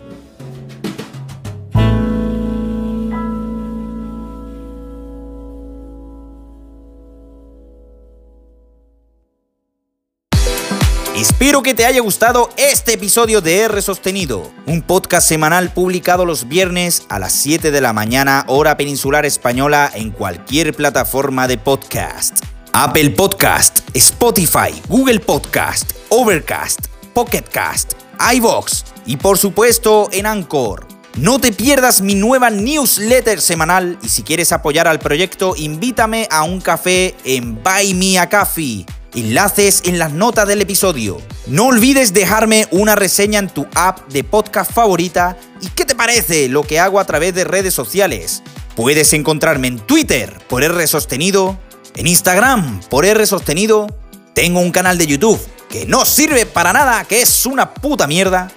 Espero 11.15 11.61
que 11.61 11.75
te 11.75 11.85
haya 11.85 12.01
gustado 12.01 12.49
este 12.57 12.93
episodio 12.93 13.39
de 13.39 13.59
R 13.59 13.81
Sostenido, 13.83 14.51
un 14.65 14.81
podcast 14.81 15.27
semanal 15.27 15.71
publicado 15.71 16.25
los 16.25 16.47
viernes 16.47 17.05
a 17.07 17.19
las 17.19 17.33
7 17.33 17.69
de 17.69 17.81
la 17.81 17.93
mañana 17.93 18.45
hora 18.47 18.77
peninsular 18.77 19.23
española 19.23 19.91
en 19.93 20.09
cualquier 20.09 20.73
plataforma 20.73 21.47
de 21.47 21.59
podcast. 21.59 22.43
Apple 22.73 23.11
Podcast, 23.11 23.81
Spotify, 23.93 24.73
Google 24.89 25.19
Podcast, 25.19 25.91
Overcast, 26.09 26.87
Pocketcast, 27.13 27.93
iVox 28.33 28.83
y 29.05 29.17
por 29.17 29.37
supuesto 29.37 30.09
en 30.11 30.25
Anchor. 30.25 30.87
No 31.15 31.39
te 31.39 31.51
pierdas 31.51 32.01
mi 32.01 32.15
nueva 32.15 32.49
newsletter 32.49 33.39
semanal 33.39 33.99
y 34.01 34.09
si 34.09 34.23
quieres 34.23 34.51
apoyar 34.51 34.87
al 34.87 34.97
proyecto, 34.97 35.53
invítame 35.55 36.27
a 36.31 36.41
un 36.41 36.59
café 36.59 37.13
en 37.23 37.61
Buy 37.63 37.93
Me 37.93 38.17
a 38.17 38.27
Coffee 38.27 38.87
Enlaces 39.15 39.81
en 39.85 39.99
las 39.99 40.11
notas 40.11 40.47
del 40.47 40.61
episodio. 40.61 41.21
No 41.47 41.67
olvides 41.67 42.13
dejarme 42.13 42.67
una 42.71 42.95
reseña 42.95 43.39
en 43.39 43.49
tu 43.49 43.67
app 43.75 44.07
de 44.11 44.23
podcast 44.23 44.71
favorita 44.71 45.37
y 45.61 45.67
qué 45.67 45.85
te 45.85 45.95
parece 45.95 46.49
lo 46.49 46.63
que 46.63 46.79
hago 46.79 46.99
a 46.99 47.05
través 47.05 47.35
de 47.35 47.43
redes 47.43 47.73
sociales. 47.73 48.43
Puedes 48.75 49.13
encontrarme 49.13 49.67
en 49.67 49.79
Twitter 49.79 50.39
por 50.49 50.63
R 50.63 50.87
Sostenido, 50.87 51.59
en 51.95 52.07
Instagram 52.07 52.81
por 52.89 53.05
R 53.05 53.25
Sostenido, 53.25 53.87
tengo 54.33 54.59
un 54.59 54.71
canal 54.71 54.97
de 54.97 55.05
YouTube 55.05 55.39
que 55.69 55.85
no 55.85 56.05
sirve 56.05 56.45
para 56.45 56.73
nada, 56.73 57.03
que 57.03 57.21
es 57.21 57.45
una 57.45 57.73
puta 57.73 58.07
mierda, 58.07 58.51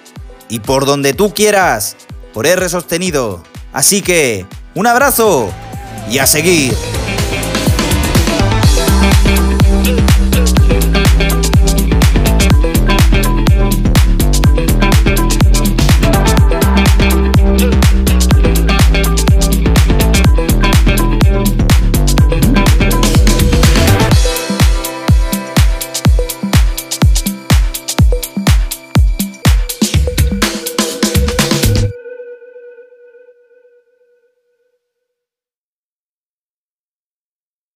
y 0.49 0.61
por 0.61 0.87
donde 0.87 1.15
tú 1.15 1.35
quieras, 1.35 1.97
por 2.33 2.47
R 2.47 2.69
Sostenido. 2.69 3.43
Así 3.73 4.03
que, 4.03 4.47
un 4.75 4.87
abrazo 4.87 5.51
y 6.11 6.19
a 6.19 6.27
seguir. 6.27 6.75